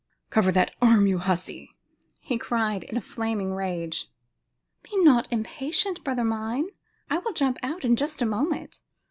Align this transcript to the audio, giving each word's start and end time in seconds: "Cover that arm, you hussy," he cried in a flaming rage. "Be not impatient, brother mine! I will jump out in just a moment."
"Cover 0.31 0.51
that 0.53 0.71
arm, 0.81 1.05
you 1.05 1.19
hussy," 1.19 1.77
he 2.17 2.39
cried 2.39 2.83
in 2.83 2.97
a 2.97 3.01
flaming 3.01 3.53
rage. 3.53 4.09
"Be 4.81 4.89
not 4.97 5.31
impatient, 5.31 6.03
brother 6.03 6.23
mine! 6.25 6.69
I 7.11 7.19
will 7.19 7.33
jump 7.33 7.59
out 7.61 7.85
in 7.85 7.95
just 7.95 8.19
a 8.19 8.25
moment." 8.25 8.81